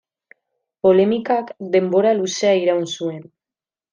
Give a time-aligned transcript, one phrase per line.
[0.85, 3.23] Polemikak denbora luzea iraun zuen.